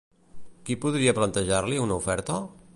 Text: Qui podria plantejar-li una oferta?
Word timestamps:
Qui 0.69 0.77
podria 0.85 1.15
plantejar-li 1.19 1.81
una 1.85 2.01
oferta? 2.01 2.43